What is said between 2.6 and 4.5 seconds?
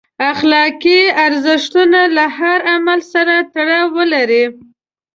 عمل سره تړاو ولري.